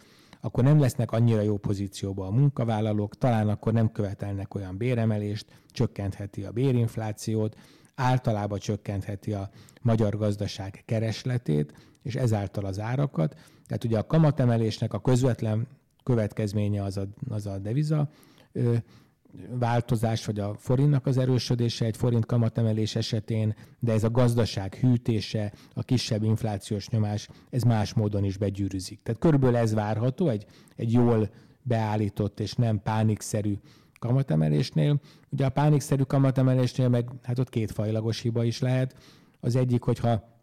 [0.41, 6.43] akkor nem lesznek annyira jó pozícióban a munkavállalók, talán akkor nem követelnek olyan béremelést, csökkentheti
[6.43, 7.57] a bérinflációt,
[7.95, 9.51] általában csökkentheti a
[9.83, 13.35] magyar gazdaság keresletét, és ezáltal az árakat.
[13.67, 15.67] Tehát ugye a kamatemelésnek a közvetlen
[16.03, 18.11] következménye az a, az a deviza
[19.59, 25.53] változás, vagy a forintnak az erősödése egy forint kamatemelés esetén, de ez a gazdaság hűtése,
[25.75, 29.03] a kisebb inflációs nyomás, ez más módon is begyűrűzik.
[29.03, 31.31] Tehát körülbelül ez várható egy, egy jól
[31.63, 33.55] beállított és nem pánikszerű
[33.99, 35.01] kamatemelésnél.
[35.31, 38.95] Ugye a pánikszerű kamatemelésnél meg hát ott kétfajlagos hiba is lehet.
[39.41, 40.39] Az egyik, hogyha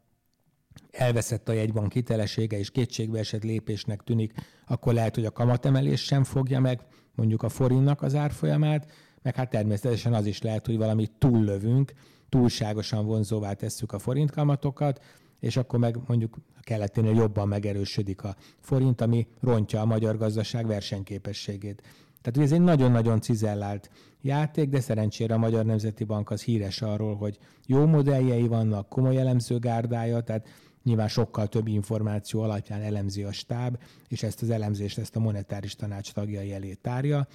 [0.91, 4.33] elveszett a jegybank hitelessége és kétségbe esett lépésnek tűnik,
[4.67, 6.81] akkor lehet, hogy a kamatemelés sem fogja meg
[7.17, 11.93] mondjuk a forintnak az árfolyamát, meg hát természetesen az is lehet, hogy valamit túllövünk,
[12.29, 15.03] túlságosan vonzóvá tesszük a forint kamatokat,
[15.39, 20.67] és akkor meg mondjuk a keleténél jobban megerősödik a forint, ami rontja a magyar gazdaság
[20.67, 21.81] versenyképességét.
[22.21, 23.89] Tehát ez egy nagyon-nagyon cizellált
[24.21, 29.17] játék, de szerencsére a Magyar Nemzeti Bank az híres arról, hogy jó modelljei vannak, komoly
[29.17, 30.47] elemzőgárdája, tehát
[30.87, 35.75] nyilván sokkal több információ alapján elemzi a stáb, és ezt az elemzést ezt a monetáris
[35.75, 37.27] tanács tagjai elé tárja.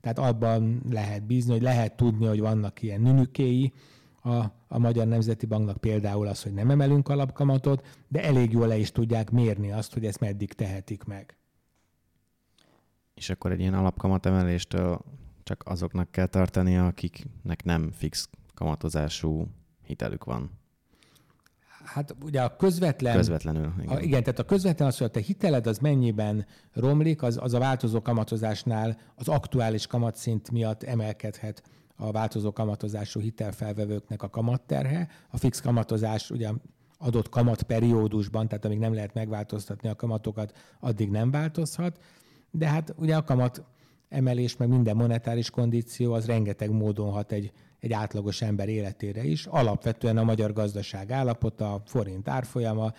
[0.00, 3.72] Tehát abban lehet bízni, hogy lehet tudni, hogy vannak ilyen nünükéi
[4.22, 4.36] a,
[4.68, 8.92] a Magyar Nemzeti Banknak például az, hogy nem emelünk alapkamatot, de elég jól le is
[8.92, 11.36] tudják mérni azt, hogy ezt meddig tehetik meg.
[13.14, 15.00] És akkor egy ilyen alapkamatemeléstől
[15.42, 19.46] csak azoknak kell tartani, akiknek nem fix kamatozású
[19.82, 20.59] hitelük van.
[21.84, 23.16] Hát ugye a közvetlen...
[23.16, 23.96] Közvetlenül, igen.
[23.96, 27.54] A, igen, tehát a közvetlen az, hogy a te hiteled az mennyiben romlik, az, az
[27.54, 31.62] a változó kamatozásnál az aktuális kamatszint miatt emelkedhet
[31.96, 35.08] a változó kamatozású hitelfelvevőknek a kamatterhe.
[35.30, 36.50] A fix kamatozás ugye
[36.98, 41.98] adott kamatperiódusban, tehát amíg nem lehet megváltoztatni a kamatokat, addig nem változhat.
[42.50, 43.64] De hát ugye a kamat
[44.08, 49.46] emelés, meg minden monetáris kondíció, az rengeteg módon hat egy, egy átlagos ember életére is.
[49.46, 52.92] Alapvetően a magyar gazdaság állapota, a forint árfolyama,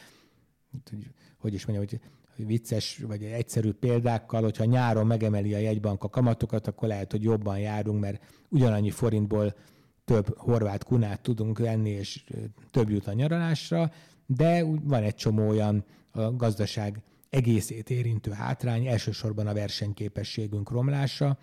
[0.90, 2.00] hogy, hogy is mondjam, hogy
[2.46, 7.60] vicces vagy egyszerű példákkal, hogyha nyáron megemeli a jegybank a kamatokat, akkor lehet, hogy jobban
[7.60, 9.56] járunk, mert ugyanannyi forintból
[10.06, 12.24] több horvát kunát tudunk venni, és
[12.72, 13.92] több jut a nyaralásra,
[14.26, 21.38] de van egy csomó olyan a gazdaság egészét érintő hátrány, elsősorban a versenyképességünk romlása,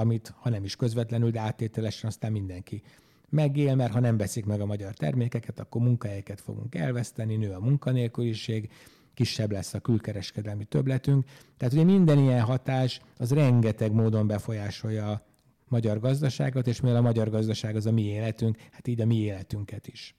[0.00, 2.82] amit ha nem is közvetlenül, de áttételesen aztán mindenki
[3.28, 7.60] megél, mert ha nem veszik meg a magyar termékeket, akkor munkahelyeket fogunk elveszteni, nő a
[7.60, 8.70] munkanélküliség,
[9.14, 11.24] kisebb lesz a külkereskedelmi többletünk.
[11.56, 15.22] Tehát ugye minden ilyen hatás az rengeteg módon befolyásolja a
[15.68, 19.16] magyar gazdaságot, és mivel a magyar gazdaság az a mi életünk, hát így a mi
[19.16, 20.14] életünket is.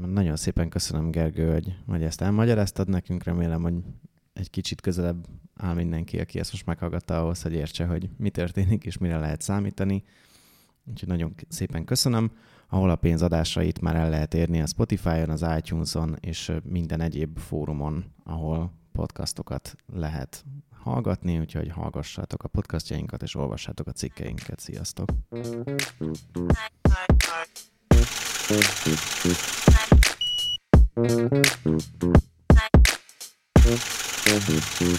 [0.00, 3.24] Nagyon szépen köszönöm, Gergő, hogy, hogy ezt elmagyaráztad nekünk.
[3.24, 3.74] Remélem, hogy
[4.34, 5.26] egy kicsit közelebb
[5.56, 9.40] áll mindenki, aki ezt most meghallgatta ahhoz, hogy értse, hogy mi történik és mire lehet
[9.40, 10.04] számítani.
[10.84, 12.30] Úgyhogy nagyon szépen köszönöm.
[12.68, 17.38] Ahol a pénz adásait már el lehet érni a Spotify-on, az iTunes-on és minden egyéb
[17.38, 24.60] fórumon, ahol podcastokat lehet hallgatni, úgyhogy hallgassátok a podcastjainkat és olvassátok a cikkeinket.
[24.60, 25.08] Sziasztok!
[33.66, 34.03] Thank you.
[34.24, 34.94] Bye.